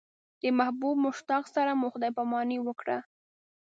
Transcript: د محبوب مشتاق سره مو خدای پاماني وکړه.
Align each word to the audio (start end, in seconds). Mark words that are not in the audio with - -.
د 0.41 0.43
محبوب 0.59 0.95
مشتاق 1.05 1.43
سره 1.55 1.71
مو 1.79 1.87
خدای 1.93 2.11
پاماني 2.17 2.57
وکړه. 2.61 2.97